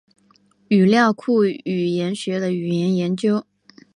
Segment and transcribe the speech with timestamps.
[0.69, 3.45] 语料库语言学的语言研究。